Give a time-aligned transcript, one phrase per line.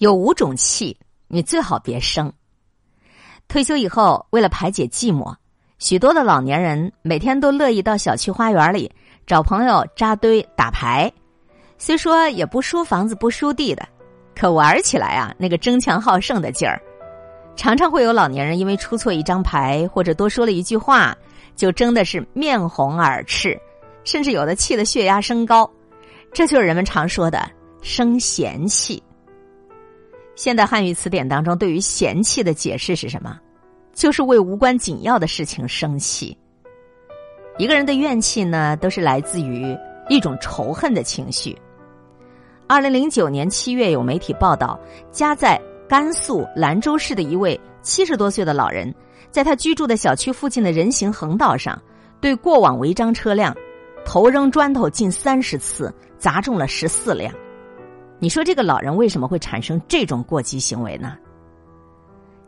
[0.00, 0.96] 有五种气，
[1.28, 2.32] 你最好别生。
[3.48, 5.34] 退休以后，为了排解寂寞，
[5.78, 8.90] 许多的老年人每天都乐意到小区花园里
[9.26, 11.12] 找朋友扎堆打牌。
[11.76, 13.86] 虽说也不输房子不输地的，
[14.34, 16.80] 可玩起来啊，那个争强好胜的劲儿，
[17.54, 21.14] 常常会有老年人因为出错一张牌或者多说了一句话，
[21.54, 23.54] 就争的是面红耳赤，
[24.04, 25.70] 甚至有的气的血压升高。
[26.32, 27.46] 这就是人们常说的
[27.82, 29.02] 生闲气。
[30.36, 33.38] 现代汉语词典当中对于嫌弃的解释是什么？
[33.92, 36.36] 就是为无关紧要的事情生气。
[37.58, 39.76] 一个人的怨气呢，都是来自于
[40.08, 41.54] 一种仇恨的情绪。
[42.66, 44.78] 二零零九年七月，有媒体报道，
[45.10, 48.94] 家在甘肃兰州市的一位七十多岁的老人，
[49.30, 51.78] 在他居住的小区附近的人行横道上，
[52.20, 53.54] 对过往违章车辆
[54.04, 57.34] 投扔砖头近三十次，砸中了十四辆。
[58.22, 61.16] 你说这个老人为什么会产生这种过激行为呢？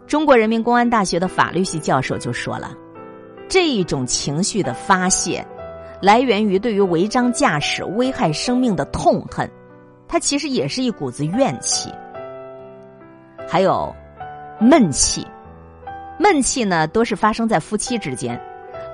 [0.06, 2.76] 中国人民公安大学的法律系教授就说了，
[3.48, 5.42] 这一种情绪的发泄，
[6.02, 9.50] 来源于对于违章驾驶危害生命的痛恨，
[10.06, 11.90] 它其实也是一股子怨气。
[13.48, 13.94] 还有
[14.60, 15.26] 闷气，
[16.18, 18.38] 闷气呢，都是发生在夫妻之间，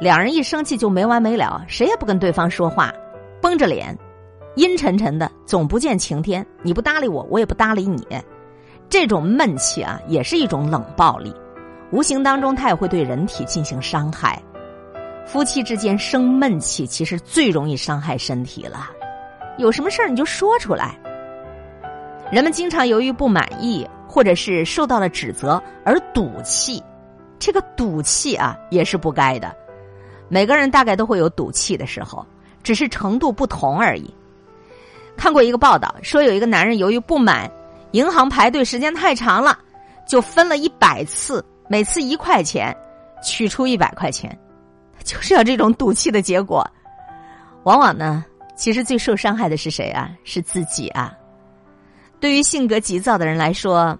[0.00, 2.94] 两人一生气就没完没了，谁也不跟对方说话，
[3.42, 3.98] 绷着脸。
[4.58, 6.44] 阴沉沉的，总不见晴天。
[6.62, 8.04] 你不搭理我，我也不搭理你。
[8.88, 11.32] 这种闷气啊，也是一种冷暴力，
[11.92, 14.42] 无形当中它也会对人体进行伤害。
[15.24, 18.90] 夫妻之间生闷气，其实最容易伤害身体了。
[19.58, 20.98] 有什么事儿你就说出来。
[22.32, 26.82] 人们经常由于不满意或者是受到了指责而赌气，
[27.38, 29.54] 这个赌气啊也是不该的。
[30.28, 32.26] 每个人大概都会有赌气的时候，
[32.64, 34.12] 只是程度不同而已。
[35.18, 37.50] 看过一个报道，说有一个男人由于不满
[37.90, 39.58] 银行排队时间太长了，
[40.06, 42.74] 就分了一百次，每次一块钱，
[43.22, 44.38] 取出一百块钱，
[45.04, 46.64] 就是要这种赌气的结果。
[47.64, 50.10] 往往呢，其实最受伤害的是谁啊？
[50.22, 51.12] 是自己啊。
[52.20, 53.98] 对于性格急躁的人来说，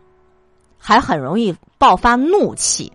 [0.79, 2.91] 还很容易爆发怒气。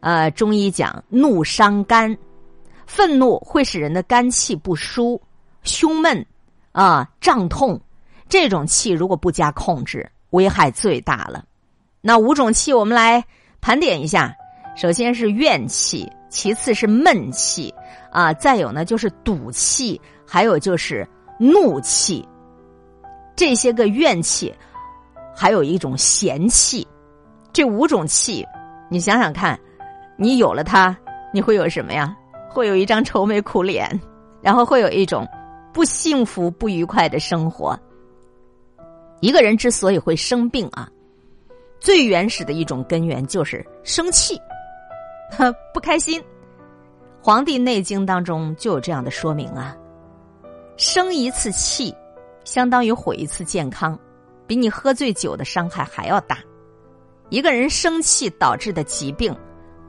[0.00, 2.16] 呃，中医讲怒伤肝，
[2.86, 5.20] 愤怒会使人的肝气不舒，
[5.62, 6.24] 胸闷。
[6.76, 7.80] 啊，胀痛，
[8.28, 11.42] 这种气如果不加控制，危害最大了。
[12.02, 13.24] 那五种气，我们来
[13.62, 14.36] 盘点一下。
[14.76, 17.72] 首先是怨气，其次是闷气，
[18.12, 22.28] 啊，再有呢就是赌气，还有就是怒气。
[23.34, 24.54] 这些个怨气，
[25.34, 26.86] 还有一种嫌气，
[27.54, 28.46] 这五种气，
[28.90, 29.58] 你想想看，
[30.18, 30.94] 你有了它，
[31.32, 32.14] 你会有什么呀？
[32.50, 33.98] 会有一张愁眉苦脸，
[34.42, 35.26] 然后会有一种。
[35.76, 37.78] 不幸福、不愉快的生活。
[39.20, 40.88] 一个人之所以会生病啊，
[41.78, 44.40] 最原始的一种根源就是生气，
[45.74, 46.18] 不开心。
[47.20, 49.76] 《黄帝内经》当中就有这样的说明啊：
[50.78, 51.94] 生一次气，
[52.42, 53.98] 相当于毁一次健康，
[54.46, 56.38] 比你喝醉酒的伤害还要大。
[57.28, 59.36] 一个人生气导致的疾病，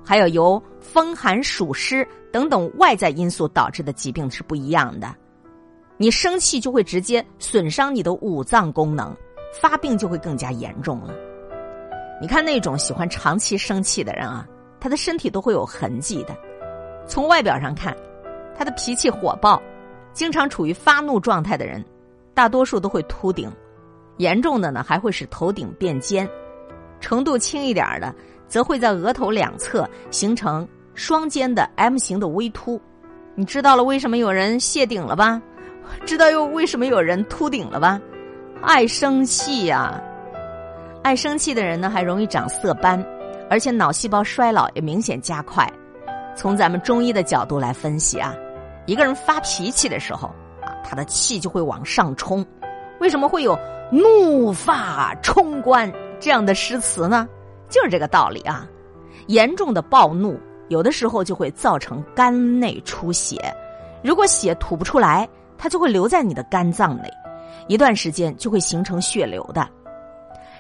[0.04, 5.16] 还有由风寒暑湿等等外在因素导致的疾病是不一样的。
[5.98, 9.16] 你生气就会直接损伤你的五脏功能，
[9.60, 11.14] 发病就会更加严重了。
[12.22, 14.48] 你看那种喜欢长期生气的人啊，
[14.80, 16.38] 他的身体都会有痕迹的。
[17.08, 17.96] 从外表上看，
[18.56, 19.62] 他的脾气火爆，
[20.14, 21.84] 经常处于发怒状态的人，
[22.34, 23.52] 大多数都会秃顶，
[24.18, 26.30] 严重的呢还会使头顶变尖，
[27.00, 28.14] 程度轻一点的，
[28.48, 32.80] 则会在额头两侧形成双尖的 M 型的微凸。
[33.34, 35.42] 你知道了为什么有人谢顶了吧？
[36.06, 38.00] 知道又为什么有人秃顶了吧？
[38.62, 40.02] 爱生气呀！
[41.04, 43.04] 爱生气的人呢，还容易长色斑，
[43.50, 45.72] 而且脑细胞衰老也明显加快。
[46.36, 48.34] 从咱们中医的角度来分析啊，
[48.86, 50.28] 一个人发脾气的时候
[50.62, 52.46] 啊，他的气就会往上冲。
[53.00, 53.58] 为什么会有
[53.92, 57.28] “怒发冲冠”这样的诗词呢？
[57.70, 58.68] 就是这个道理啊！
[59.28, 63.54] 严重的暴怒，有的时候就会造成肝内出血，
[64.04, 65.28] 如果血吐不出来。
[65.58, 67.12] 它就会留在你的肝脏内，
[67.68, 69.68] 一段时间就会形成血流的。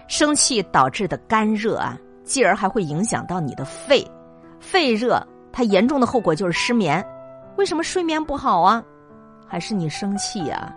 [0.07, 4.05] 生气导致的肝热啊，继而还会影响到你的肺，
[4.59, 5.21] 肺热
[5.51, 7.05] 它严重的后果就是失眠。
[7.57, 8.83] 为什么睡眠不好啊？
[9.47, 10.73] 还是你生气啊？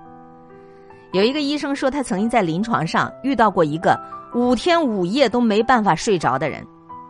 [1.12, 3.98] 有一个医生说，他曾经在临床上遇到过一个
[4.34, 6.64] 五天五夜都没办法睡着的人，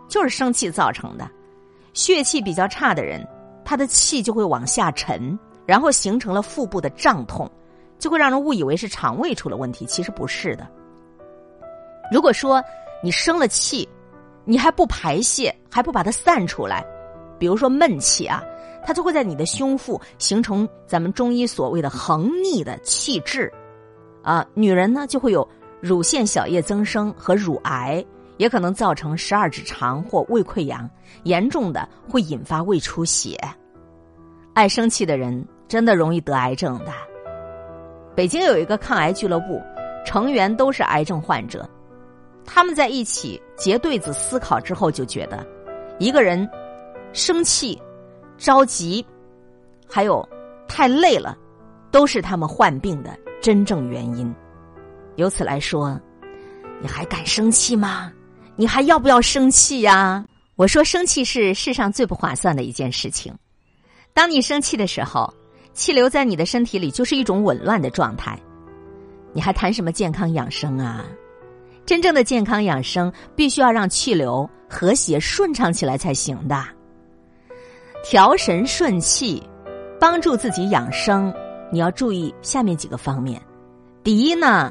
[0.09, 1.31] 就是生气造成的。
[1.93, 3.27] 血气比较差的人，
[3.65, 5.39] 他的气就会往下沉。
[5.71, 7.49] 然后形成了腹部的胀痛，
[7.97, 10.67] 就会让人误以为是肠胃出了问题，其实不是的。
[12.11, 12.61] 如果说
[13.05, 13.89] 你生了气，
[14.45, 16.85] 你还不排泄，还不把它散出来，
[17.39, 18.43] 比如说闷气啊，
[18.85, 23.49] 它就会在你的胸腹形成咱们中医所谓的横逆的气滞，
[24.25, 25.49] 啊，女人呢就会有
[25.81, 28.05] 乳腺小叶增生和乳癌，
[28.39, 30.91] 也可能造成十二指肠或胃溃疡，
[31.23, 33.39] 严重的会引发胃出血。
[34.53, 36.93] 爱生气的人真的容易得癌症的。
[38.17, 39.63] 北京有一个抗癌俱乐部，
[40.05, 41.67] 成员都是癌症患者。
[42.45, 45.47] 他们在一起结对子思考之后，就觉得
[46.01, 46.49] 一个人
[47.13, 47.81] 生气、
[48.37, 49.07] 着急，
[49.89, 50.29] 还有
[50.67, 51.39] 太累了，
[51.93, 54.35] 都是他们患病的真正原因。
[55.15, 55.97] 由此来说，
[56.83, 58.13] 你还敢生气吗？
[58.57, 60.25] 你还要不要生气呀？
[60.57, 63.33] 我说，生气是世上最不划算的一件事情。
[64.13, 65.33] 当你生气的时候，
[65.73, 68.39] 气流在你的身体里就是一种紊乱的状态。
[69.33, 71.05] 你还谈什么健康养生啊？
[71.87, 76.65] 真正的健康养生，必须要让气流和谐顺畅起来才行的。
[78.05, 79.43] 调神顺气，
[79.99, 81.33] 帮助自己养生，
[81.73, 83.41] 你要注意下面几个方面。
[84.03, 84.71] 第一呢，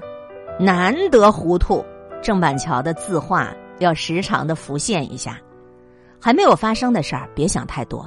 [0.59, 1.85] 难得糊涂，
[2.21, 5.39] 郑板桥的字画要时常的浮现一下。
[6.21, 8.01] 还没有发生的事儿，别想太多；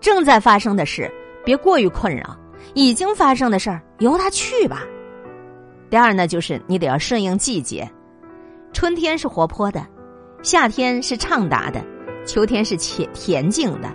[0.00, 1.10] 正在发生的事，
[1.44, 2.36] 别过于困扰；
[2.74, 4.82] 已经发生的事儿，由它去吧。
[5.90, 7.88] 第二呢，就是你得要顺应季节。
[8.72, 9.86] 春天是活泼的，
[10.42, 11.84] 夏天是畅达的，
[12.24, 13.92] 秋天是恬恬静的，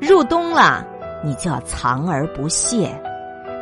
[0.00, 0.86] 入冬了，
[1.24, 2.90] 你就要藏而不泄，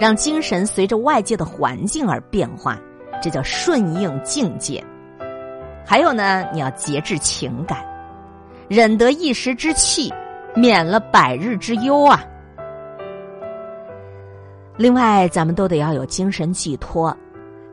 [0.01, 2.77] 让精神随着外界的环境而变化，
[3.23, 4.83] 这叫顺应境界。
[5.87, 7.79] 还有呢，你要节制情感，
[8.69, 10.13] 忍得一时之气，
[10.57, 12.25] 免了百日之忧啊。
[14.79, 17.15] 另外，咱们都得要有精神寄托，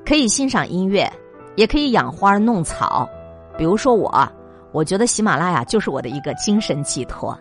[0.05, 1.09] 可以欣赏音乐。
[1.55, 3.09] 也可以养花弄草，
[3.57, 4.29] 比如说我，
[4.73, 7.33] 我觉得喜马拉雅就是我的一个精神寄托。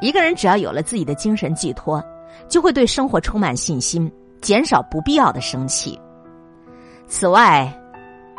[0.00, 2.02] 一个人只要有了自己的精神寄托，
[2.48, 4.10] 就会对生活充满信心，
[4.40, 6.00] 减少不必要的生气。
[7.06, 7.70] 此外，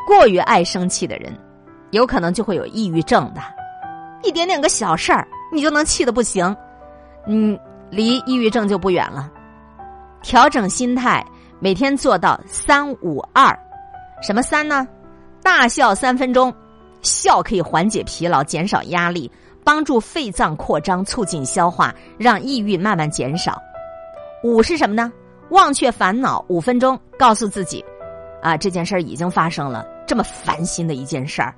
[0.08, 1.32] 过于爱生气的人，
[1.92, 3.42] 有可能就会有抑郁症的。
[4.24, 6.44] 一点点个小事儿，你就能气得不行，
[7.28, 7.56] 嗯，
[7.92, 9.32] 离抑郁症就不远了。
[10.26, 11.24] 调整心态，
[11.60, 13.56] 每天做到三五二。
[14.24, 14.88] 什么三呢？
[15.44, 16.52] 大笑三分钟，
[17.04, 19.32] 笑可以缓解疲劳、减少压力，
[19.64, 23.62] 帮助肺脏扩张、促进消化，让抑郁慢慢减少。
[24.44, 25.14] 五是什么呢？
[25.50, 27.86] 忘却烦恼五分钟，告诉自己，
[28.42, 31.54] 啊，这件事儿已经发生了，这么烦心的一件事儿，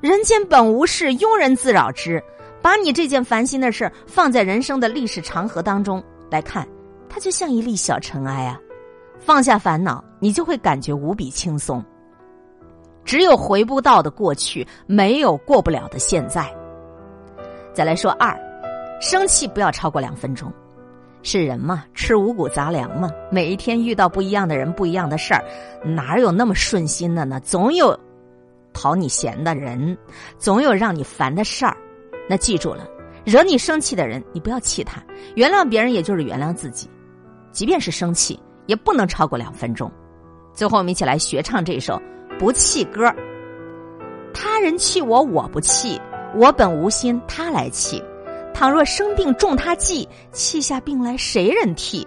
[0.00, 2.22] 人间本无事，庸人自扰之。
[2.62, 6.00] 把你这件烦心的事放在人生的历史长河当中
[6.30, 6.64] 来看，
[7.12, 8.58] 它就像一粒小尘埃啊。
[9.20, 11.84] 放下烦恼，你就会感觉无比轻松。
[13.04, 16.50] 只有回不到的过去，没有过不了的现在。
[17.74, 18.36] 再来说二，
[19.00, 20.50] 生气不要超过两分钟。
[21.22, 25.44] 是人嘛，吃五谷杂粮嘛，每一天遇到不一样的人、不一样的事儿，
[25.84, 27.38] 哪有那么顺心的呢？
[27.44, 27.96] 总有
[28.72, 29.96] 讨你嫌的人，
[30.38, 31.76] 总有让你烦的事儿。
[32.28, 32.88] 那记住了，
[33.24, 35.00] 惹你生气的人，你不要气他，
[35.36, 36.90] 原谅别人，也就是原谅自己。
[37.52, 38.38] 即便是生气。
[38.66, 39.90] 也不能超过两分钟。
[40.54, 42.00] 最后，我们一起来学唱这首
[42.38, 43.06] 《不气歌》。
[44.32, 46.00] 他人气我，我不气；
[46.36, 48.02] 我本无心，他来气。
[48.54, 52.06] 倘若生病重他计，气下病来谁人替？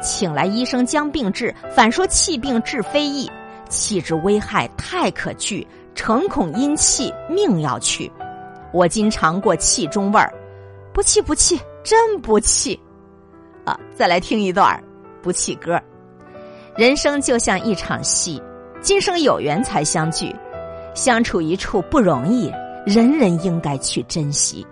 [0.00, 3.28] 请来医生将病治，反说气病治非易。
[3.68, 8.10] 气之危害太可惧，诚恐因气命要去。
[8.72, 10.32] 我今尝过气中味儿，
[10.92, 12.78] 不气不气，真不气。
[13.64, 14.82] 啊，再来听一段。
[15.22, 15.80] 不弃歌，
[16.76, 18.42] 人生就像一场戏，
[18.80, 20.34] 今生有缘才相聚，
[20.94, 22.52] 相处一处不容易，
[22.84, 24.66] 人人应该去珍惜。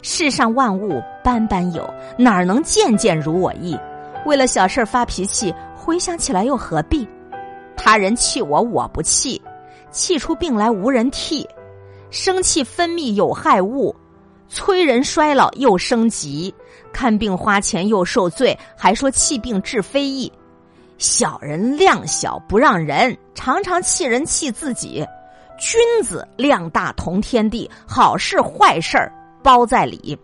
[0.00, 1.86] 世上万物般般有，
[2.16, 3.78] 哪能件件如我意？
[4.24, 7.06] 为了小事发脾气，回想起来又何必？
[7.76, 9.40] 他人气我，我不气，
[9.90, 11.46] 气出病来无人替。
[12.08, 13.94] 生气分泌有害物。
[14.48, 16.54] 催人衰老又升级，
[16.92, 20.30] 看病花钱又受罪，还说气病治非易。
[20.98, 25.04] 小人量小不让人，常常气人气自己。
[25.58, 28.98] 君子量大同天地，好事坏事
[29.42, 30.16] 包在里。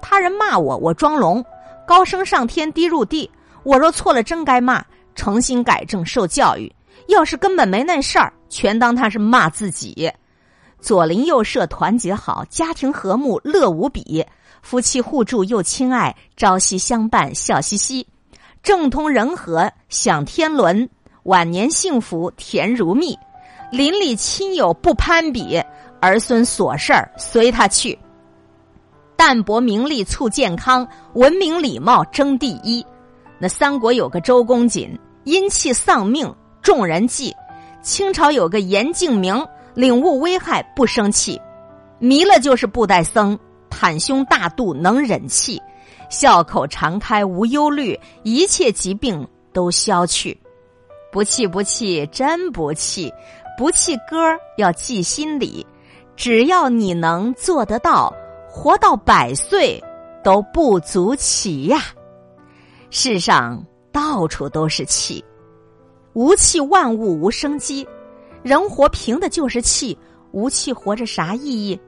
[0.00, 1.44] 他人骂我，我装聋，
[1.86, 3.30] 高升上天，低入地。
[3.64, 6.72] 我若错了，真该骂，诚心改正，受教育。
[7.08, 10.10] 要是根本没那事儿，全当他是骂自己。
[10.80, 14.24] 左邻右舍团结好，家庭和睦乐无比，
[14.62, 18.06] 夫妻互助又亲爱，朝夕相伴笑嘻嘻，
[18.62, 20.88] 政通人和享天伦，
[21.24, 23.18] 晚年幸福甜如蜜，
[23.70, 25.62] 邻里亲友不攀比，
[26.00, 27.98] 儿孙琐事儿随他去。
[29.16, 32.84] 淡泊名利促健康，文明礼貌争第一。
[33.38, 37.32] 那三国有个周公瑾，因气丧命，众人忌；
[37.82, 41.40] 清朝有个严敬明，领悟危害不生气。
[41.98, 43.36] 弥勒就是布袋僧，
[43.70, 45.60] 袒胸大肚能忍气，
[46.10, 50.38] 笑口常开无忧虑，一切疾病都消去。
[51.10, 53.12] 不气不气，真不气，
[53.56, 54.16] 不气歌
[54.56, 55.66] 要记心里。
[56.16, 58.12] 只要你能做得到，
[58.48, 59.82] 活到百岁
[60.22, 61.80] 都不足奇呀。
[62.90, 65.24] 世上到处都是气，
[66.12, 67.86] 无气万物无生机。
[68.42, 69.96] 人活凭的就是气，
[70.32, 71.80] 无气活着啥意义？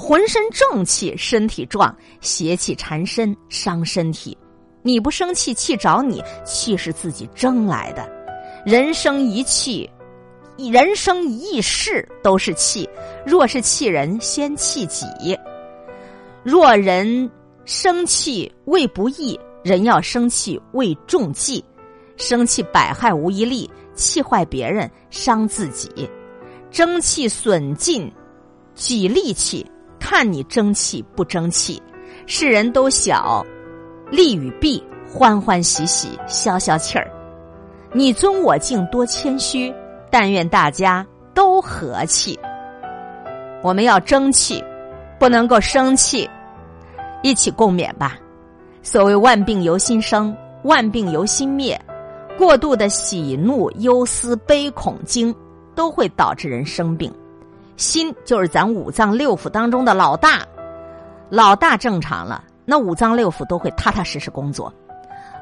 [0.00, 4.34] 浑身正气，身体壮；邪气缠身，伤身体。
[4.80, 8.10] 你不生气，气找你，气是自己争来的。
[8.64, 9.88] 人生一气，
[10.56, 12.88] 人生一世都是气。
[13.26, 15.04] 若是气人，先气己。
[16.42, 17.30] 若人
[17.66, 19.38] 生气为不义。
[19.62, 21.62] 人要生气为重计，
[22.16, 26.08] 生气百害无一利，气坏别人伤自己，
[26.70, 28.10] 争气损尽
[28.74, 29.70] 己力气，
[30.10, 31.80] 看你争气不争气。
[32.26, 33.46] 世人都晓
[34.10, 37.08] 利与弊，欢欢喜喜消消气儿。
[37.92, 39.72] 你尊我敬多谦虚，
[40.10, 42.36] 但愿大家都和气。
[43.62, 44.60] 我们要争气，
[45.16, 46.28] 不能够生气，
[47.22, 48.18] 一起共勉吧。
[48.82, 51.80] 所谓万病由心生，万病由心灭。
[52.36, 55.32] 过度的喜怒忧思悲恐惊，
[55.76, 57.14] 都会导致人生病。
[57.80, 60.42] 心就是咱五脏六腑当中的老大，
[61.30, 64.70] 老大正常了，那五脏六腑都会踏踏实实工作。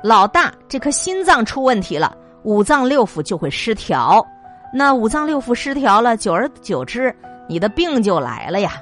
[0.05, 4.25] 老大这颗心脏出问题了，五脏六腑就会失调。
[4.73, 7.13] 那五脏六腑失调了，久而久之，
[7.49, 8.75] 你的病就来了呀。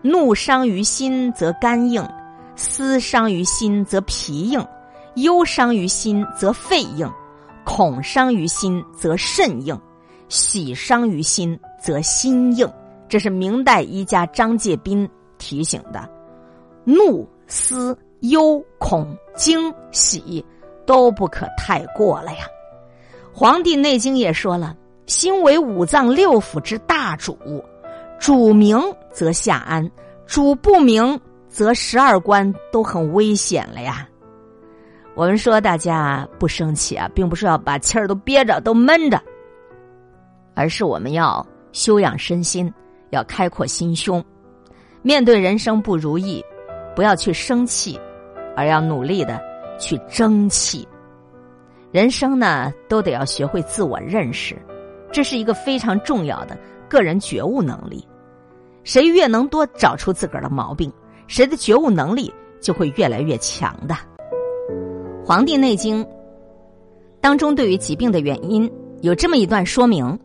[0.00, 2.02] 怒伤于心，则肝硬。
[2.56, 4.66] 思伤于心则脾硬，
[5.16, 7.10] 忧伤于心则肺硬，
[7.66, 9.78] 恐伤于心则肾硬，
[10.30, 12.66] 喜伤于心则心硬。
[13.06, 15.06] 这是明代医家张介宾
[15.36, 16.08] 提醒的。
[16.84, 20.42] 怒、思、忧、恐、惊、喜
[20.86, 22.46] 都不可太过了呀。
[23.38, 27.36] 《黄帝内经》也说了：“心为五脏六腑之大主，
[28.18, 28.80] 主明
[29.12, 29.90] 则下安，
[30.24, 31.20] 主不明。”
[31.50, 34.08] 则十二关都很危险了呀！
[35.16, 39.20] 我们说大家不生气啊，并不是要把气儿都憋着、都闷着，
[40.60, 42.70] 而是我们要修养身心，
[43.08, 44.22] 要开阔心胸，
[45.00, 46.44] 面对人生不如意，
[46.94, 47.98] 不要去生气，
[48.54, 49.40] 而要努力的
[49.78, 50.86] 去争气。
[51.90, 54.54] 人生呢，都得要学会自我认识，
[55.10, 56.54] 这是一个非常重要的
[56.90, 58.06] 个人觉悟能力。
[58.84, 60.92] 谁越能多找出自个儿的毛病。
[61.26, 63.94] 谁的觉悟能力就会越来越强的。
[65.24, 66.04] 《黄帝内经》
[67.18, 70.18] 当中对于疾病的原因有这么一段说明：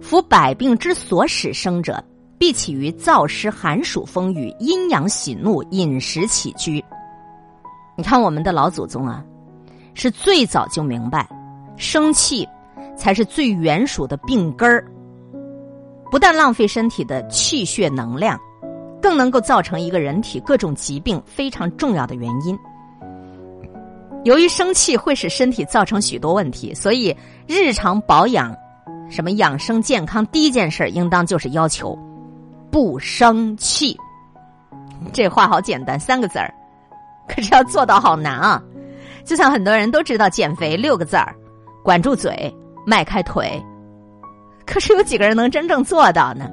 [0.00, 2.02] 夫百病之所始生者，
[2.38, 6.84] 必起于燥湿寒暑风雨、阴阳喜怒、饮食起居。
[7.96, 9.24] 你看我们的老祖宗啊，
[9.94, 11.28] 是最早就明白，
[11.76, 12.48] 生气
[12.96, 14.84] 才是最原属的病根儿，
[16.10, 18.38] 不但浪费身体的气血能量。
[18.98, 22.58] 更能够造成一个人体各种疾病非常重要的原因。
[24.24, 28.52] 由于生气会使身体造成许多问题，所以日常保养、
[29.08, 31.96] 什么养生健康，第一件事应当就是要求
[32.70, 33.96] 不生气。
[35.12, 36.52] 这话好简单，三个字儿，
[37.28, 38.62] 可是要做到好难啊！
[39.24, 41.34] 就像很多人都知道减肥六个字儿，
[41.84, 42.54] 管住嘴，
[42.86, 43.62] 迈开腿，
[44.64, 46.48] 可是有几个人能真正做到呢？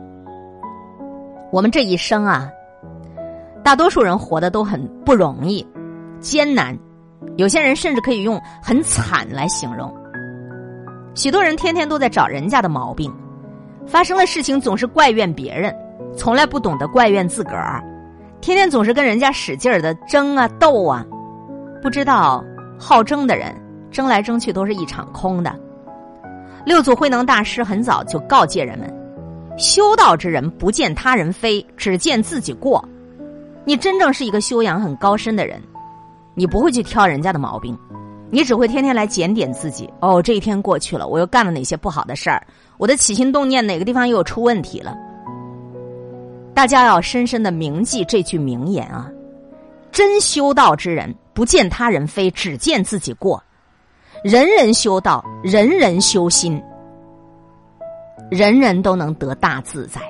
[1.51, 2.49] 我们这一生啊，
[3.63, 5.65] 大多数人活的都很不容易、
[6.19, 6.77] 艰难，
[7.37, 9.93] 有些人甚至可以用很惨来形容。
[11.15, 13.13] 许多人天天都在找人家的毛病，
[13.85, 15.75] 发生的事情总是怪怨别人，
[16.15, 17.83] 从来不懂得怪怨自个儿，
[18.41, 21.05] 天天总是跟人家使劲儿的争啊斗啊，
[21.81, 22.43] 不知道
[22.79, 23.53] 好争的人
[23.91, 25.55] 争来争去都是一场空的。
[26.65, 28.91] 六祖慧能大师很早就告诫人们。
[29.55, 32.83] 修道之人不见他人非，只见自己过。
[33.65, 35.61] 你真正是一个修养很高深的人，
[36.33, 37.77] 你不会去挑人家的毛病，
[38.33, 39.87] 你只会天天来检点自己。
[39.99, 42.43] 哦，这一天过去了，我又干了哪些不好的事儿？
[42.79, 44.97] 我的起心动念哪个地方又出问题了？
[46.55, 49.07] 大家要深深的铭记这句名言啊！
[49.91, 53.41] 真修道之人不见他人非，只见自己过。
[54.23, 56.59] 人人修道，人人修心。
[58.31, 60.01] 人人都能得大自在。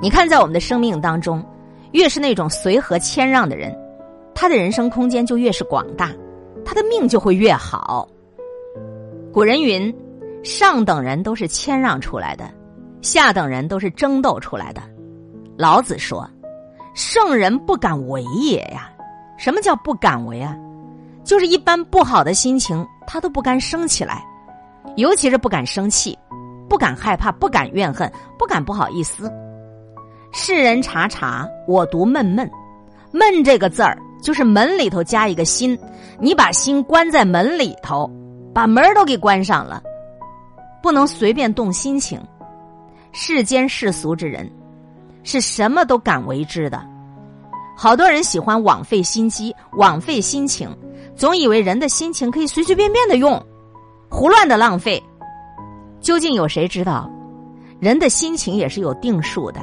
[0.00, 1.44] 你看，在我们的生命当中，
[1.92, 3.76] 越是那种随和谦让的人，
[4.34, 6.10] 他的人生空间就越是广大，
[6.70, 8.08] 他的命就会越好。
[9.32, 9.92] 古人云
[10.44, 12.48] ：“上等人都是谦让出来的，
[13.02, 14.80] 下等人都是争斗出来的。”
[15.58, 16.30] 老子说
[16.94, 18.88] ：“圣人不敢为也呀。”
[19.36, 20.56] 什么叫不敢为啊？
[21.24, 24.24] 就是一般不好的心情，他都不敢生起来，
[24.94, 26.16] 尤其是不敢生气，
[26.68, 28.08] 不敢害怕，不敢怨恨，
[28.38, 29.28] 不敢不好意思。
[30.30, 32.48] 世人察察，我独闷闷。
[33.10, 35.78] 闷这个字儿，就是门里头加一个心，
[36.18, 38.10] 你把心关在门里头，
[38.54, 39.82] 把门都给关上了，
[40.82, 42.20] 不能随便动心情。
[43.12, 44.50] 世间世俗之人，
[45.22, 46.80] 是什么都敢为之的。
[47.76, 50.68] 好多人喜欢枉费心机、枉费心情，
[51.16, 53.42] 总以为人的心情可以随随便便的用，
[54.08, 55.02] 胡乱的浪费。
[56.00, 57.10] 究竟有谁知道，
[57.78, 59.60] 人的心情也是有定数的。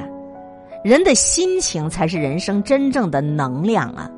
[0.84, 4.08] 人的心情才是人生真正的能量啊！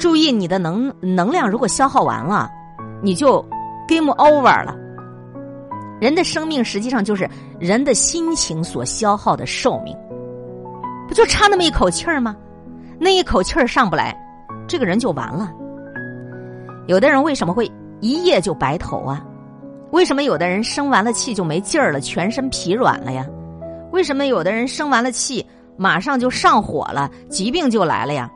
[0.00, 2.50] 注意，你的能能量如果消耗完了，
[3.02, 3.44] 你就
[3.86, 4.74] game over 了。
[6.00, 7.28] 人的生命实际上就是
[7.58, 9.94] 人的心情所消耗的寿命，
[11.06, 12.34] 不就差那么一口气儿吗？
[12.98, 14.16] 那一口气儿上不来，
[14.66, 15.52] 这个人就完了。
[16.86, 19.22] 有的人为什么会一夜就白头啊？
[19.90, 23.26] 为什么有的人生完了气就没劲儿了，全身疲软了呀？
[23.92, 25.44] 为什么有的人生完了气？
[25.76, 28.30] 马上就上火了，疾病就来了呀！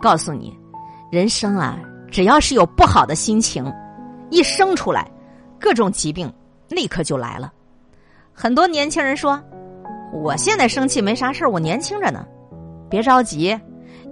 [0.00, 0.58] 告诉你，
[1.10, 1.78] 人生啊，
[2.10, 3.64] 只要是有不好的心情，
[4.30, 5.10] 一生出来，
[5.58, 6.30] 各种疾病
[6.68, 7.50] 立刻就来了。
[8.34, 9.42] 很多年轻人说
[10.12, 12.26] ：“我现在生气没啥事我年轻着呢。”
[12.90, 13.58] 别着急，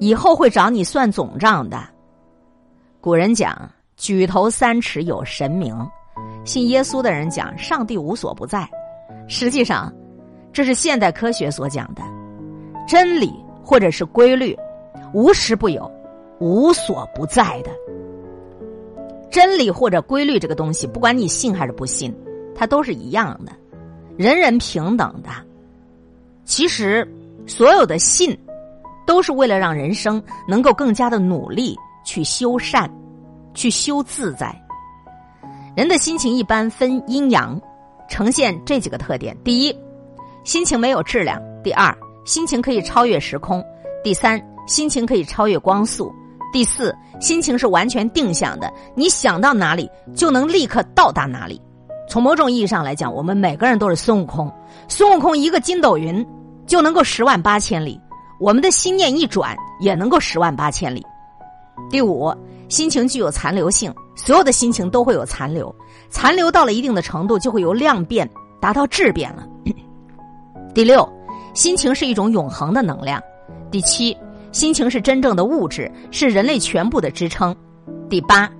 [0.01, 1.83] 以后会找你算总账的。
[3.01, 5.77] 古人讲“举头三尺有神明”，
[6.45, 8.69] 信耶稣的人讲“上帝无所不在”，
[9.29, 9.93] 实际上，
[10.51, 12.03] 这是现代科学所讲的。
[12.89, 14.57] 真理或者是规律，
[15.13, 15.91] 无时不有，
[16.39, 17.71] 无所不在的。
[19.31, 22.15] 真理或者规律这个东西，不管你信还是不信，
[22.55, 23.53] 它都是一样的，
[24.17, 25.31] 人人平等的。
[26.45, 27.07] 其实，
[27.47, 28.39] 所有的信，
[29.07, 32.91] 都是为了让人生能够更加的努力去修善，
[33.53, 34.55] 去修自在。
[35.77, 37.61] 人的心情一般分阴阳，
[38.09, 39.77] 呈现这几个特点：第一，
[40.45, 41.95] 心情没有质量；第二。
[42.25, 43.63] 心情可以超越时空，
[44.03, 46.13] 第三，心情可以超越光速，
[46.57, 51.61] 第四，心情是完全定向的，你想到哪里就能立刻到达哪里。
[52.09, 54.51] 从某种意义上来讲，我们每个人都是孙悟空，
[54.89, 56.27] 孙悟空一个筋斗云
[56.67, 58.01] 就能够十万八千里，
[58.41, 61.05] 我们的心念一转也能够十万八千里。
[61.91, 62.35] 第五，
[62.71, 65.71] 心情具有残留性，所有的心情都会有残留，
[66.09, 68.27] 残留到了一定的程度，就会由量变
[68.63, 69.47] 达到质变了。
[70.73, 71.07] 第六。
[71.53, 73.23] 心情是一种永恒的能量。
[73.71, 74.17] 第七，
[74.57, 77.55] 心情是真正的物质，是人类全部的支撑。
[78.09, 78.51] 第八，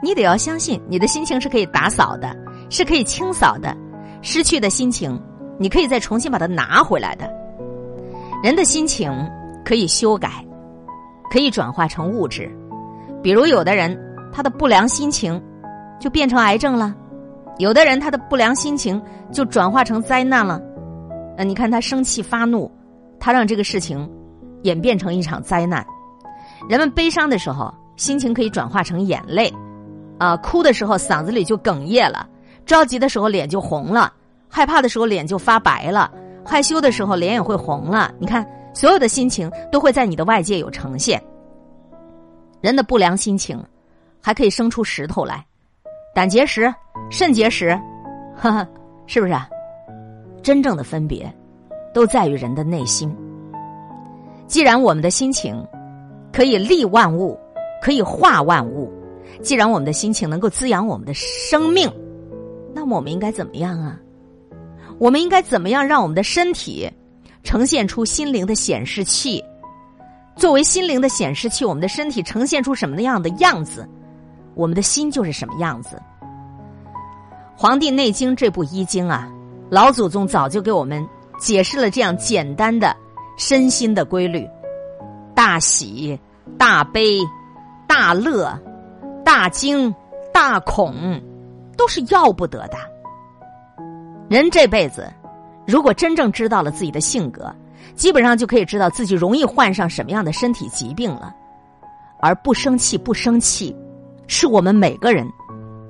[0.00, 2.32] 你得要相信，你的心情是可以打扫的，
[2.68, 3.76] 是可以清扫的。
[4.22, 5.20] 失去的心情，
[5.58, 7.28] 你可以再重新把它拿回来的。
[8.44, 9.12] 人的心情
[9.64, 10.30] 可以修改，
[11.32, 12.48] 可以转化成物质。
[13.20, 13.98] 比如，有的人
[14.32, 15.42] 他的不良心情
[15.98, 16.94] 就变成癌症了，
[17.58, 20.62] 有的人他的不良心情就转化成灾难了。
[21.36, 22.70] 那你看他生气发怒，
[23.18, 24.08] 他让这个事情
[24.62, 25.86] 演变成一场灾难。
[26.68, 29.52] 人们悲伤的时候，心情可以转化成眼泪，
[30.18, 32.26] 啊，哭的时候嗓子里就哽咽了；
[32.66, 34.12] 着急的时候脸就红了；
[34.48, 36.10] 害怕的时候脸就发白了；
[36.44, 38.12] 害羞的时候脸也会红了。
[38.18, 41.22] 你看，所有的心情都会在你的外界有呈现。
[42.60, 43.62] 人的不良心情
[44.22, 45.44] 还可以生出石头来，
[46.14, 46.72] 胆结石、
[47.10, 47.74] 肾结石，
[48.36, 48.68] 哈哈，
[49.06, 49.34] 是不是？
[50.42, 51.30] 真正的分别，
[51.94, 53.14] 都在于人的内心。
[54.50, 55.64] 既然我们的心情
[56.32, 57.38] 可以利万物，
[57.80, 58.90] 可以化万物；
[59.44, 61.88] 既然我们的心情能够滋养我们的生命，
[62.74, 63.96] 那么我们应该怎么样啊？
[64.98, 66.90] 我们应该怎么样让我们的身体
[67.44, 69.40] 呈现出心灵的显示器？
[70.34, 73.88] 作为心灵的显示器，我们的身体呈现出什么样的样子，
[74.56, 75.96] 我们的心就是什么样子。
[77.56, 79.30] 《黄帝内经》这部医经啊。
[79.70, 81.08] 老祖宗早就给我们
[81.38, 82.92] 解释了这样简单的
[83.40, 84.46] 身心的规律：
[85.34, 86.20] 大喜、
[86.58, 87.18] 大悲、
[87.88, 88.52] 大乐、
[89.24, 89.92] 大惊、
[90.30, 91.18] 大恐，
[91.74, 92.76] 都是要不得的。
[94.28, 95.10] 人这辈子，
[95.66, 97.50] 如果真正知道了自己的性格，
[97.94, 101.34] 基本上就可以知道自己容易患上什么样的身体疾病了。
[102.20, 103.74] 而不生气，不生气，
[104.26, 105.26] 是我们每个人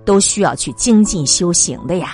[0.04, 2.10] 都需要去精进修行的呀。